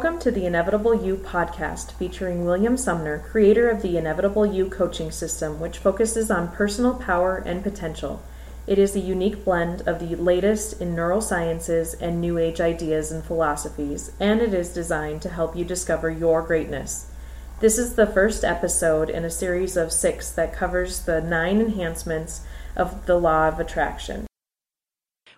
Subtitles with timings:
[0.00, 5.10] Welcome to the Inevitable You podcast featuring William Sumner, creator of the Inevitable You coaching
[5.10, 8.22] system, which focuses on personal power and potential.
[8.66, 13.22] It is a unique blend of the latest in neurosciences and new age ideas and
[13.22, 17.10] philosophies, and it is designed to help you discover your greatness.
[17.60, 22.40] This is the first episode in a series of six that covers the nine enhancements
[22.74, 24.29] of the law of attraction.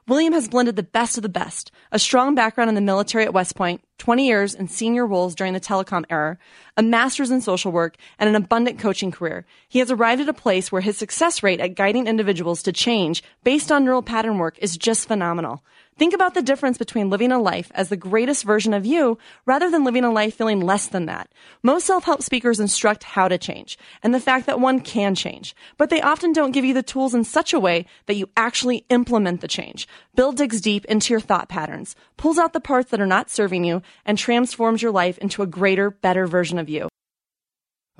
[0.09, 3.34] William has blended the best of the best a strong background in the military at
[3.34, 6.38] West Point, 20 years in senior roles during the telecom era,
[6.77, 9.45] a master's in social work, and an abundant coaching career.
[9.69, 13.23] He has arrived at a place where his success rate at guiding individuals to change
[13.45, 15.62] based on neural pattern work is just phenomenal.
[15.98, 19.70] Think about the difference between living a life as the greatest version of you rather
[19.70, 21.30] than living a life feeling less than that.
[21.62, 25.91] Most self-help speakers instruct how to change and the fact that one can change, but
[25.91, 29.42] they often don't give you the tools in such a way that you actually implement
[29.42, 29.86] the change.
[30.14, 33.64] Bill digs deep into your thought patterns, pulls out the parts that are not serving
[33.64, 36.88] you, and transforms your life into a greater, better version of you.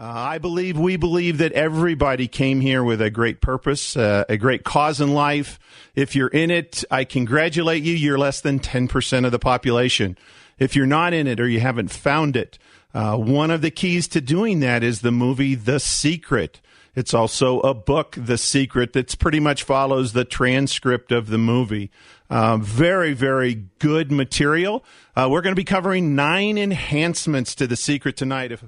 [0.03, 4.37] Uh, I believe, we believe that everybody came here with a great purpose, uh, a
[4.37, 5.61] great cause in life.
[5.95, 7.95] If you're in it, I congratulate you.
[7.95, 10.19] You're less than 10% of the population.
[10.59, 12.59] If you're not in it or you haven't found it,
[12.93, 16.61] uh, one of the keys to doing that is the movie The Secret.
[16.97, 21.93] It's also a book, The Secret, that's pretty much follows the transcript of the movie.
[22.29, 24.85] Uh, very, very good material.
[25.15, 28.51] Uh, we're going to be covering nine enhancements to The Secret tonight.
[28.51, 28.65] If,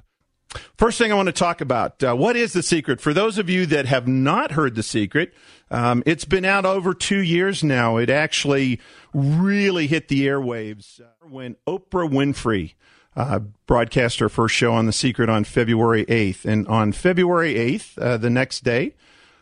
[0.76, 3.00] First thing I want to talk about uh, what is the secret?
[3.00, 5.34] For those of you that have not heard the secret,
[5.70, 7.96] um, it's been out over two years now.
[7.96, 8.80] It actually
[9.12, 12.74] really hit the airwaves uh, when Oprah Winfrey
[13.16, 16.44] uh, broadcast her first show on the secret on February 8th.
[16.44, 18.94] And on February 8th, uh, the next day,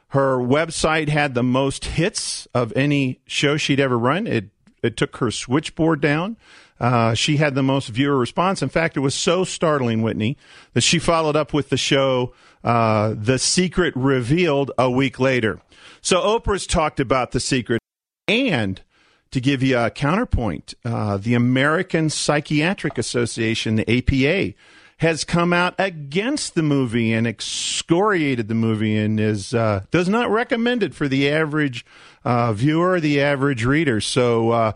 [0.09, 4.27] her website had the most hits of any show she'd ever run.
[4.27, 4.51] It
[4.83, 6.37] it took her switchboard down.
[6.83, 8.61] Uh, she had the most viewer response.
[8.61, 10.37] In fact, it was so startling, Whitney,
[10.73, 12.35] that she followed up with the show
[12.65, 15.61] uh, The Secret Revealed a week later.
[16.01, 17.81] So Oprah's talked about The Secret.
[18.27, 18.83] And
[19.31, 24.55] to give you a counterpoint, uh, the American Psychiatric Association, the APA,
[24.99, 30.31] has come out against the movie and excoriated the movie and is uh, does not
[30.31, 31.87] recommend it for the average
[32.25, 34.01] uh, viewer, the average reader.
[34.01, 34.73] So uh,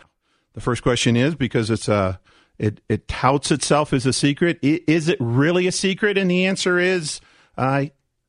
[0.56, 2.19] the first question is because it's a
[2.59, 4.59] it it touts itself as a secret.
[4.62, 6.17] Is it really a secret?
[6.17, 7.21] And the answer is
[7.59, 7.84] uh,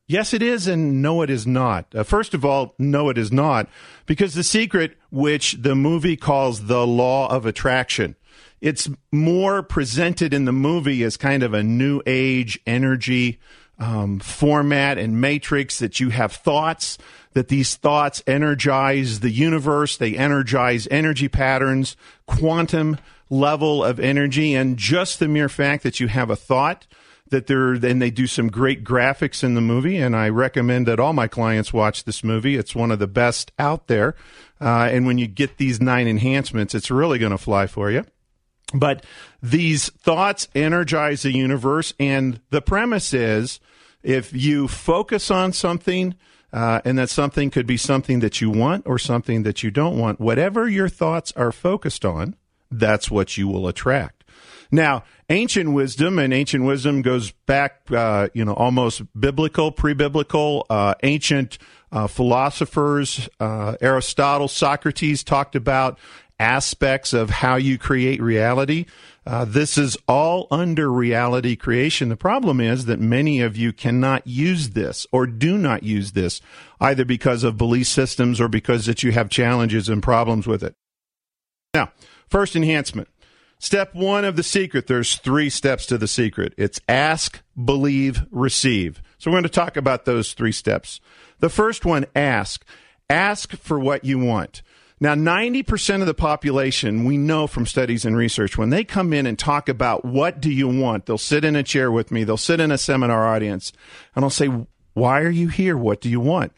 [0.06, 1.86] yes, it is, and no, it is not.
[1.94, 3.68] Uh, first of all, no, it is not,
[4.04, 8.14] because the secret, which the movie calls the law of attraction,
[8.60, 13.40] it's more presented in the movie as kind of a new age energy
[13.78, 16.98] um, format and matrix that you have thoughts
[17.34, 21.96] that these thoughts energize the universe, they energize energy patterns,
[22.26, 22.98] quantum
[23.30, 26.86] level of energy, and just the mere fact that you have a thought
[27.30, 30.98] that they're and they do some great graphics in the movie and i recommend that
[30.98, 32.56] all my clients watch this movie.
[32.56, 34.14] It's one of the best out there.
[34.58, 38.04] Uh, and when you get these nine enhancements it's really going to fly for you
[38.74, 39.04] but
[39.42, 43.60] these thoughts energize the universe and the premise is
[44.02, 46.14] if you focus on something
[46.52, 49.98] uh, and that something could be something that you want or something that you don't
[49.98, 50.20] want.
[50.20, 52.36] Whatever your thoughts are focused on,
[52.70, 54.24] that's what you will attract.
[54.70, 60.94] Now, ancient wisdom, and ancient wisdom goes back, uh, you know, almost biblical, pre-biblical, uh,
[61.02, 61.58] ancient
[61.90, 65.98] uh, philosophers, uh, Aristotle, Socrates talked about
[66.38, 68.86] aspects of how you create reality.
[69.26, 72.08] Uh, this is all under reality creation.
[72.08, 76.40] The problem is that many of you cannot use this or do not use this
[76.80, 80.74] either because of belief systems or because that you have challenges and problems with it.
[81.74, 81.92] Now,
[82.28, 83.08] first enhancement.
[83.60, 84.86] Step one of the secret.
[84.86, 86.54] There's three steps to the secret.
[86.56, 89.02] It's ask, believe, receive.
[89.18, 91.00] So we're going to talk about those three steps.
[91.40, 92.64] The first one, ask.
[93.10, 94.62] Ask for what you want.
[95.00, 99.26] Now, 90% of the population, we know from studies and research, when they come in
[99.26, 102.36] and talk about what do you want, they'll sit in a chair with me, they'll
[102.36, 103.72] sit in a seminar audience,
[104.16, 104.50] and I'll say,
[104.94, 105.76] Why are you here?
[105.76, 106.52] What do you want?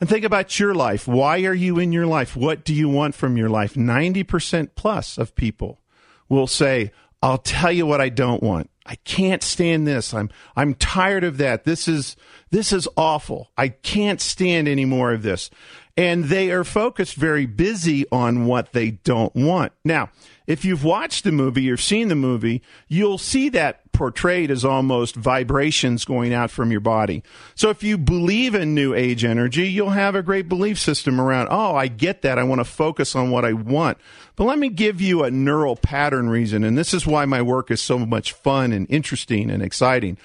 [0.00, 1.06] And think about your life.
[1.06, 2.34] Why are you in your life?
[2.34, 3.74] What do you want from your life?
[3.74, 5.80] 90% plus of people
[6.28, 6.90] will say,
[7.22, 8.70] I'll tell you what I don't want.
[8.86, 10.12] I can't stand this.
[10.12, 11.64] I'm I'm tired of that.
[11.64, 12.16] This is
[12.50, 13.50] this is awful.
[13.56, 15.48] I can't stand any more of this.
[15.96, 19.72] And they are focused very busy on what they don't want.
[19.84, 20.10] Now,
[20.44, 25.14] if you've watched the movie or seen the movie, you'll see that portrayed as almost
[25.14, 27.22] vibrations going out from your body.
[27.54, 31.48] So if you believe in new age energy, you'll have a great belief system around,
[31.52, 32.38] oh, I get that.
[32.40, 33.96] I want to focus on what I want.
[34.34, 36.64] But let me give you a neural pattern reason.
[36.64, 40.18] And this is why my work is so much fun and interesting and exciting.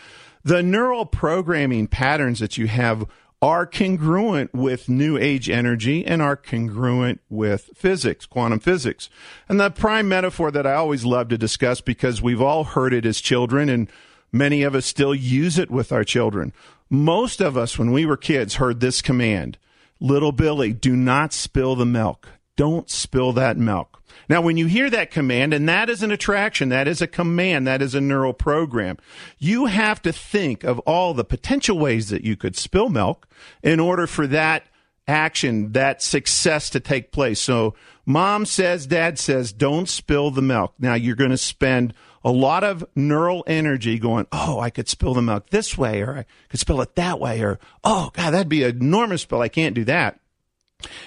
[0.43, 3.05] The neural programming patterns that you have
[3.41, 9.09] are congruent with new age energy and are congruent with physics, quantum physics.
[9.47, 13.05] And the prime metaphor that I always love to discuss because we've all heard it
[13.05, 13.89] as children and
[14.31, 16.51] many of us still use it with our children.
[16.89, 19.57] Most of us, when we were kids, heard this command
[20.01, 22.29] Little Billy, do not spill the milk.
[22.59, 24.03] Don't spill that milk.
[24.27, 27.65] Now, when you hear that command, and that is an attraction, that is a command,
[27.67, 28.97] that is a neural program,
[29.37, 33.29] you have to think of all the potential ways that you could spill milk
[33.63, 34.65] in order for that
[35.07, 37.39] action, that success to take place.
[37.39, 37.75] So,
[38.05, 40.73] mom says, dad says, don't spill the milk.
[40.79, 41.93] Now, you're going to spend
[42.25, 46.17] a lot of neural energy going, oh, I could spill the milk this way, or
[46.17, 49.39] I could spill it that way, or, oh, God, that'd be an enormous spill.
[49.39, 50.18] I can't do that.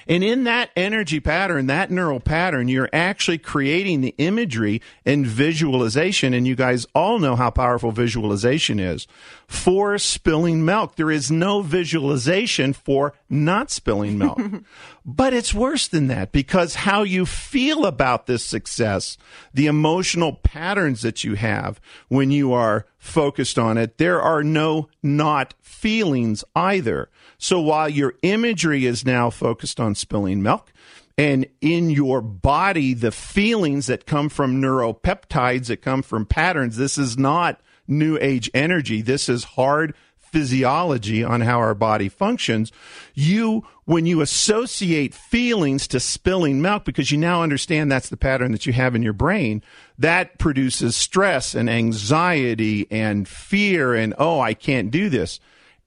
[0.06, 6.34] And in that energy pattern, that neural pattern, you're actually creating the imagery and visualization.
[6.34, 9.06] And you guys all know how powerful visualization is
[9.52, 10.96] for spilling milk.
[10.96, 14.40] There is no visualization for not spilling milk.
[15.04, 19.18] but it's worse than that because how you feel about this success,
[19.52, 24.88] the emotional patterns that you have when you are focused on it, there are no
[25.02, 27.10] not feelings either.
[27.36, 30.72] So while your imagery is now focused on spilling milk,
[31.18, 36.96] and in your body, the feelings that come from neuropeptides that come from patterns, this
[36.96, 39.02] is not new age energy.
[39.02, 42.72] This is hard physiology on how our body functions.
[43.14, 48.52] You, when you associate feelings to spilling milk, because you now understand that's the pattern
[48.52, 49.62] that you have in your brain,
[49.98, 55.38] that produces stress and anxiety and fear and, oh, I can't do this.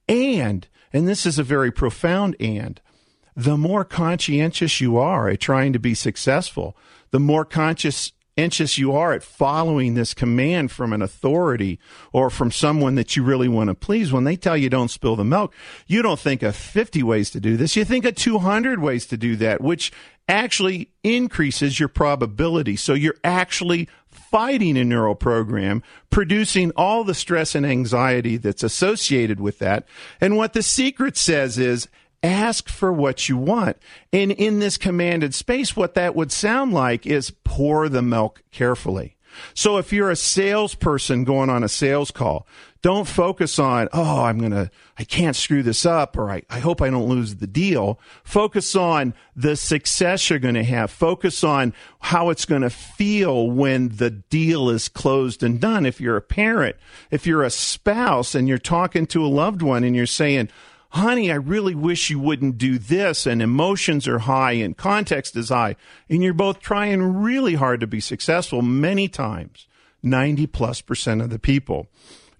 [0.08, 2.80] And and this is a very profound and.
[3.34, 6.74] The more conscientious you are at trying to be successful,
[7.10, 7.44] the more
[8.36, 11.78] conscientious you are at following this command from an authority
[12.12, 14.12] or from someone that you really want to please.
[14.12, 15.54] When they tell you don't spill the milk,
[15.86, 17.76] you don't think of 50 ways to do this.
[17.76, 19.90] You think of 200 ways to do that, which
[20.28, 22.76] actually increases your probability.
[22.76, 29.40] So you're actually fighting a neural program, producing all the stress and anxiety that's associated
[29.40, 29.86] with that.
[30.20, 31.88] And what the secret says is
[32.26, 33.76] ask for what you want.
[34.12, 39.16] And in this commanded space, what that would sound like is pour the milk carefully.
[39.54, 42.46] So if you're a salesperson going on a sales call,
[42.82, 46.60] don't focus on, oh, I'm going to, I can't screw this up or I, I
[46.60, 47.98] hope I don't lose the deal.
[48.22, 50.90] Focus on the success you're going to have.
[50.90, 55.84] Focus on how it's going to feel when the deal is closed and done.
[55.84, 56.76] If you're a parent,
[57.10, 60.48] if you're a spouse and you're talking to a loved one and you're saying,
[60.96, 65.50] honey, I really wish you wouldn't do this, and emotions are high and context is
[65.50, 65.76] high,
[66.08, 69.66] and you're both trying really hard to be successful many times,
[70.02, 71.88] 90 plus percent of the people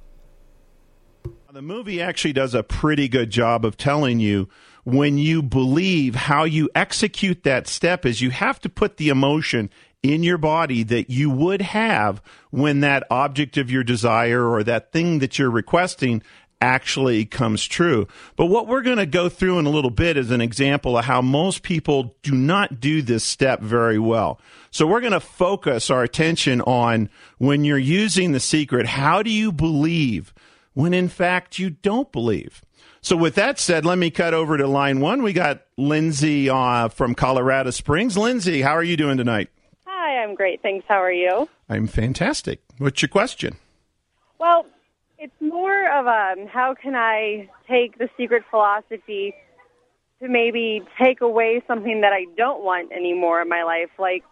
[1.51, 4.51] The movie actually does a pretty good job of telling you
[4.85, 9.71] when you believe how you execute that step is you have to put the emotion
[10.03, 14.93] in your body that you would have when that object of your desire or that
[14.93, 16.23] thing that you're requesting
[16.61, 18.07] actually comes true.
[18.37, 21.07] But what we're going to go through in a little bit is an example of
[21.07, 24.39] how most people do not do this step very well.
[24.71, 29.31] So we're going to focus our attention on when you're using the secret, how do
[29.31, 30.35] you believe
[30.79, 32.63] when in fact you don't believe.
[33.01, 35.25] So, with that said, let me cut over to line one.
[35.25, 38.17] We got Lindsay uh, from Colorado Springs.
[38.17, 39.51] Lindsay, how are you doing tonight?
[39.87, 40.63] Hi, I'm great.
[40.63, 40.87] Thanks.
[40.89, 41.49] How are you?
[41.69, 42.61] I'm fantastic.
[42.79, 43.57] What's your question?
[44.39, 44.67] Well,
[45.19, 49.35] it's more of a um, how can I take the secret philosophy
[50.21, 54.23] to maybe take away something that I don't want anymore in my life, like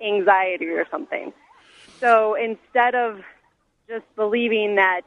[0.00, 1.32] anxiety or something.
[2.00, 3.20] So instead of
[3.88, 5.02] just believing that,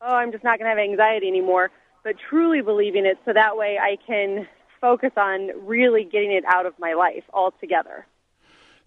[0.00, 1.70] oh, I'm just not going to have anxiety anymore,
[2.04, 4.46] but truly believing it so that way I can
[4.80, 8.06] focus on really getting it out of my life altogether.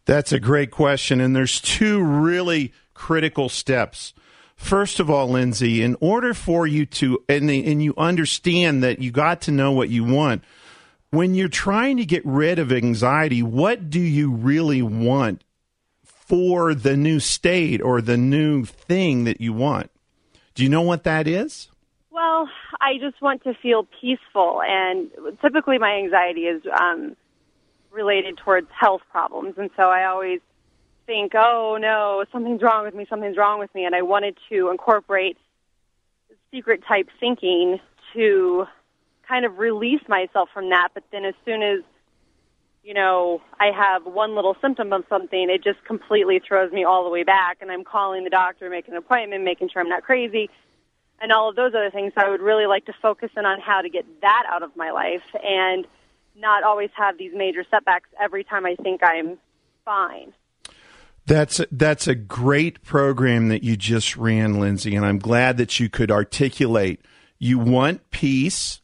[0.05, 1.19] That's a great question.
[1.19, 4.13] And there's two really critical steps.
[4.55, 9.11] First of all, Lindsay, in order for you to, and, and you understand that you
[9.11, 10.43] got to know what you want,
[11.11, 15.43] when you're trying to get rid of anxiety, what do you really want
[16.03, 19.89] for the new state or the new thing that you want?
[20.59, 21.69] Do you know what that is?
[22.11, 22.49] Well,
[22.81, 25.09] I just want to feel peaceful, and
[25.41, 27.15] typically my anxiety is um,
[27.91, 30.41] related towards health problems, and so I always
[31.05, 33.05] think, "Oh no, something's wrong with me.
[33.09, 35.37] Something's wrong with me," and I wanted to incorporate
[36.51, 37.79] secret type thinking
[38.11, 38.65] to
[39.25, 40.89] kind of release myself from that.
[40.93, 41.79] But then as soon as,
[42.89, 47.03] you know, I have one little symptom of something, it just completely throws me all
[47.03, 47.59] the way back.
[47.61, 50.49] And I'm calling the doctor, making an appointment, making sure I'm not crazy,
[51.21, 52.13] and all of those other things.
[52.15, 54.75] So I would really like to focus in on how to get that out of
[54.75, 55.85] my life and
[56.35, 59.37] not always have these major setbacks every time I think I'm
[59.85, 60.33] fine.
[61.27, 65.89] That's that's a great program that you just ran, Lindsay, and I'm glad that you
[65.89, 67.01] could articulate.
[67.37, 68.81] You want peace,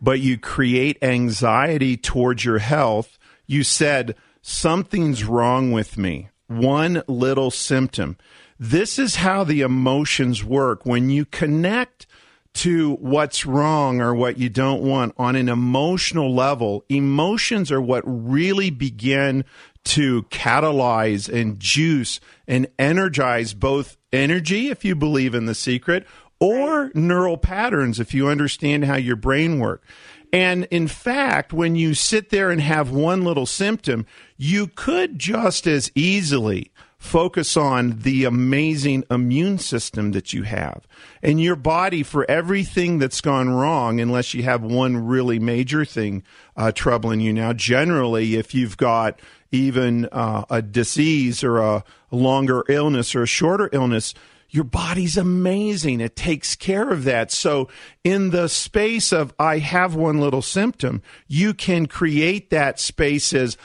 [0.00, 3.17] but you create anxiety towards your health.
[3.48, 6.28] You said, something's wrong with me.
[6.46, 8.16] One little symptom.
[8.60, 10.86] This is how the emotions work.
[10.86, 12.06] When you connect
[12.54, 18.02] to what's wrong or what you don't want on an emotional level, emotions are what
[18.04, 19.44] really begin
[19.84, 26.06] to catalyze and juice and energize both energy, if you believe in the secret,
[26.40, 29.86] or neural patterns if you understand how your brain works.
[30.32, 34.06] And in fact, when you sit there and have one little symptom,
[34.36, 40.86] you could just as easily focus on the amazing immune system that you have
[41.22, 46.24] and your body for everything that's gone wrong, unless you have one really major thing
[46.56, 47.32] uh, troubling you.
[47.32, 49.20] Now, generally, if you've got
[49.52, 54.12] even uh, a disease or a longer illness or a shorter illness,
[54.50, 56.00] your body's amazing.
[56.00, 57.30] It takes care of that.
[57.30, 57.68] So
[58.02, 63.56] in the space of I have one little symptom, you can create that space as,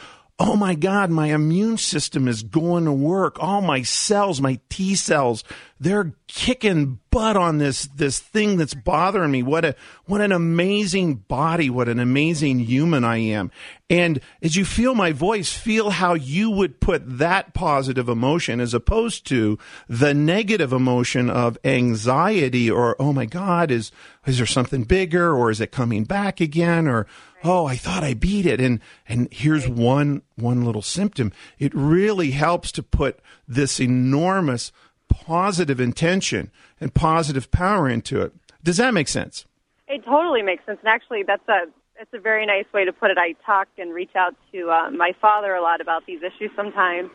[0.46, 3.38] oh my God, my immune system is going to work.
[3.40, 5.42] All my cells, my T cells,
[5.80, 9.42] they're kicking butt on this this thing that's bothering me.
[9.42, 13.52] What a what an amazing body, what an amazing human I am.
[13.90, 18.74] And as you feel my voice, feel how you would put that positive emotion as
[18.74, 19.58] opposed to
[19.88, 23.94] the negative emotion of anxiety or oh my god, is
[24.26, 27.08] is there something bigger or is it coming back again or
[27.44, 32.32] oh i thought i beat it and and here's one one little symptom it really
[32.32, 34.72] helps to put this enormous
[35.14, 38.34] positive intention and positive power into it.
[38.64, 39.46] Does that make sense?
[39.88, 40.80] It totally makes sense.
[40.84, 41.66] And actually, that's a
[42.00, 43.18] it's a very nice way to put it.
[43.18, 47.12] I talk and reach out to uh, my father a lot about these issues sometimes,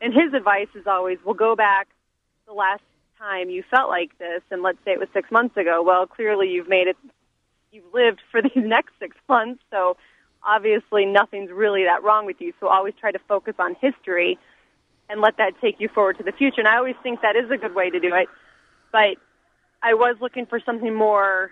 [0.00, 1.88] and his advice is always, "Well, go back
[2.46, 2.82] the last
[3.18, 5.82] time you felt like this, and let's say it was six months ago.
[5.84, 6.96] Well, clearly you've made it.
[7.72, 9.96] You've lived for these next six months, so
[10.44, 12.52] obviously nothing's really that wrong with you.
[12.60, 14.38] So always try to focus on history."
[15.12, 16.60] and let that take you forward to the future.
[16.60, 18.28] And I always think that is a good way to do it.
[18.90, 19.16] But
[19.82, 21.50] I was looking for something more,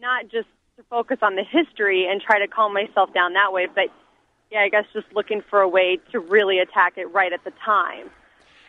[0.00, 3.66] not just to focus on the history and try to calm myself down that way,
[3.66, 3.88] but
[4.50, 7.52] yeah, I guess just looking for a way to really attack it right at the
[7.64, 8.10] time.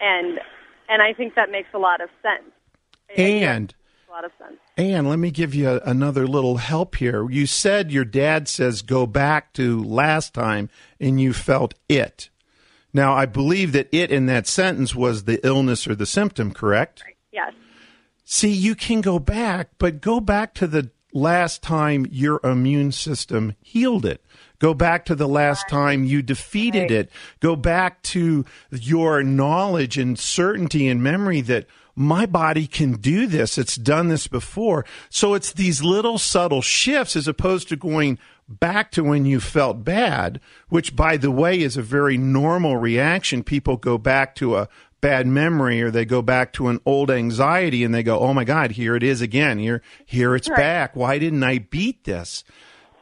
[0.02, 0.40] And
[0.88, 2.52] and I think that makes a lot of sense.
[3.48, 3.74] And
[4.08, 4.58] a lot of sense.
[4.78, 7.30] And let me give you a, another little help here.
[7.30, 10.70] You said your dad says go back to last time
[11.00, 12.30] and you felt it.
[12.94, 17.04] Now, I believe that it in that sentence was the illness or the symptom, correct?
[17.32, 17.54] Yes.
[18.24, 23.56] See, you can go back, but go back to the last time your immune system
[23.62, 24.24] healed it.
[24.60, 26.92] Go back to the last time you defeated right.
[26.92, 27.10] it.
[27.40, 33.58] Go back to your knowledge and certainty and memory that my body can do this.
[33.58, 34.86] It's done this before.
[35.10, 39.84] So it's these little subtle shifts as opposed to going back to when you felt
[39.84, 43.44] bad, which, by the way, is a very normal reaction.
[43.44, 44.68] People go back to a
[45.02, 48.44] bad memory or they go back to an old anxiety and they go, "Oh my
[48.44, 49.60] God, here it is again.
[49.60, 50.58] Here, here it's right.
[50.58, 50.96] back.
[50.96, 52.44] Why didn't I beat this?"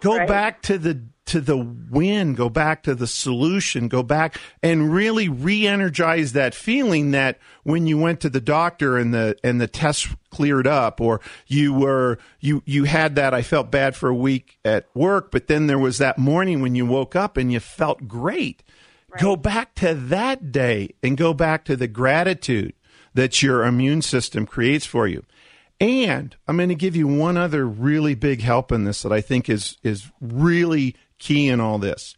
[0.03, 0.27] Go right.
[0.27, 5.29] back to the to the win, go back to the solution, go back and really
[5.29, 10.09] re-energize that feeling that when you went to the doctor and the and the tests
[10.29, 14.59] cleared up or you were you you had that I felt bad for a week
[14.65, 18.05] at work, but then there was that morning when you woke up and you felt
[18.05, 18.61] great.
[19.07, 19.21] Right.
[19.21, 22.73] Go back to that day and go back to the gratitude
[23.13, 25.23] that your immune system creates for you.
[25.83, 29.19] And I'm going to give you one other really big help in this that I
[29.19, 32.15] think is is really key in all this.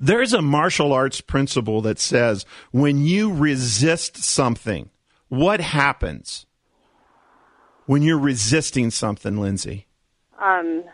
[0.00, 4.88] There's a martial arts principle that says when you resist something,
[5.28, 6.46] what happens
[7.84, 9.86] when you're resisting something, Lindsay?
[10.40, 10.84] Um,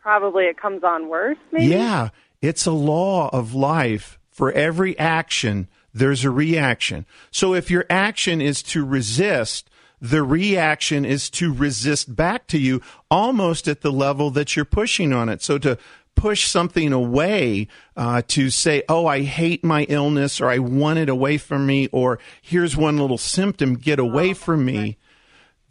[0.00, 1.66] probably it comes on worse, maybe?
[1.66, 2.08] Yeah,
[2.40, 4.18] it's a law of life.
[4.30, 7.04] For every action, there's a reaction.
[7.30, 12.80] So if your action is to resist, the reaction is to resist back to you
[13.10, 15.42] almost at the level that you're pushing on it.
[15.42, 15.78] So to
[16.14, 21.08] push something away uh, to say, oh, I hate my illness or I want it
[21.08, 24.96] away from me or here's one little symptom, get away oh, from me.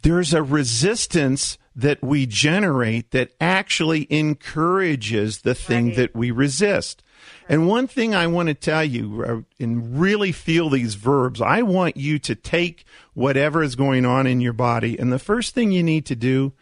[0.02, 5.96] There's a resistance that we generate that actually encourages the thing right.
[5.96, 7.02] that we resist.
[7.48, 11.62] And one thing I want to tell you uh, and really feel these verbs, I
[11.62, 15.72] want you to take whatever is going on in your body, and the first thing
[15.72, 16.52] you need to do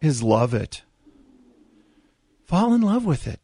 [0.00, 0.82] is love it
[2.50, 3.38] fall in love with it.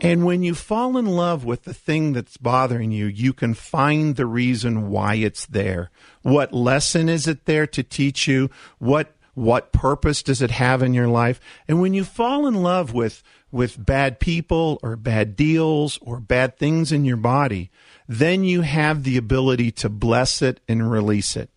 [0.00, 4.16] And when you fall in love with the thing that's bothering you, you can find
[4.16, 5.92] the reason why it's there.
[6.22, 8.50] What lesson is it there to teach you?
[8.80, 11.40] What what purpose does it have in your life?
[11.68, 16.56] And when you fall in love with with bad people or bad deals or bad
[16.58, 17.70] things in your body,
[18.08, 21.50] then you have the ability to bless it and release it.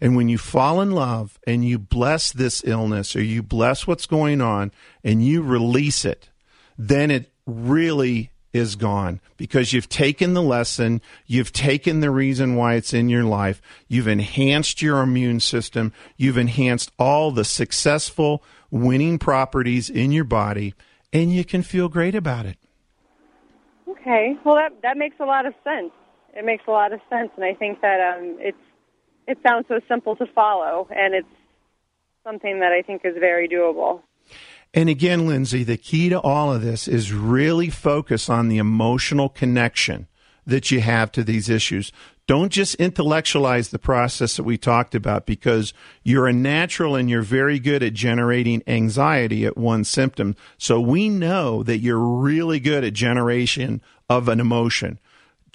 [0.00, 4.06] And when you fall in love and you bless this illness or you bless what's
[4.06, 4.72] going on
[5.04, 6.28] and you release it,
[6.76, 12.74] then it really is gone because you've taken the lesson, you've taken the reason why
[12.74, 19.18] it's in your life, you've enhanced your immune system, you've enhanced all the successful winning
[19.18, 20.74] properties in your body,
[21.12, 22.56] and you can feel great about it.
[23.88, 25.90] Okay, well that that makes a lot of sense.
[26.34, 28.58] It makes a lot of sense, and I think that um, it's
[29.26, 31.28] it sounds so simple to follow, and it's
[32.24, 34.02] something that I think is very doable.
[34.74, 39.28] And again, Lindsay, the key to all of this is really focus on the emotional
[39.28, 40.06] connection
[40.46, 41.92] that you have to these issues.
[42.26, 47.22] Don't just intellectualize the process that we talked about because you're a natural and you're
[47.22, 50.36] very good at generating anxiety at one symptom.
[50.58, 54.98] So we know that you're really good at generation of an emotion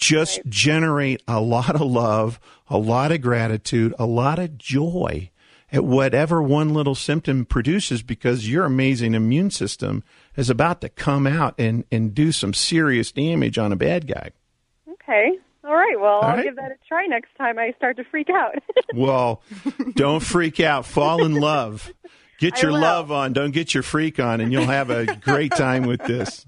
[0.02, 0.50] just right.
[0.50, 5.30] generate a lot of love, a lot of gratitude, a lot of joy
[5.72, 10.04] at whatever one little symptom produces because your amazing immune system
[10.36, 14.32] is about to come out and, and do some serious damage on a bad guy.
[14.90, 15.32] Okay.
[15.64, 16.00] All right.
[16.00, 16.44] Well, All I'll right.
[16.44, 18.56] give that a try next time I start to freak out.
[18.96, 19.42] well,
[19.96, 20.86] don't freak out.
[20.86, 21.92] Fall in love.
[22.40, 23.34] Get your love on.
[23.34, 26.48] Don't get your freak on, and you'll have a great time with this.